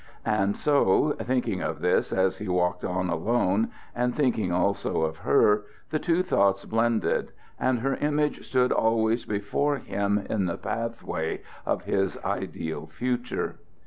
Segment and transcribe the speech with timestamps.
[0.25, 5.65] And so, thinking of this as he walked on alone and thinking also of her,
[5.91, 11.43] the two thoughts blended, and her image stood always before him in the path way
[11.67, 13.57] of his ideal future.